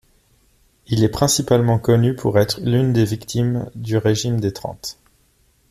Il 0.87 1.03
est 1.03 1.09
principalement 1.09 1.77
connu 1.77 2.15
pour 2.15 2.39
être 2.39 2.59
l'une 2.59 2.91
des 2.91 3.05
victimes 3.05 3.69
du 3.75 3.97
régime 3.97 4.39
des 4.41 4.51
Trente. 4.51 4.97